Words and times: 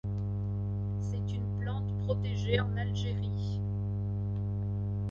C'est 0.99 1.35
une 1.35 1.59
plante 1.59 1.95
protégée 2.05 2.59
en 2.59 2.75
Algérie. 2.75 3.61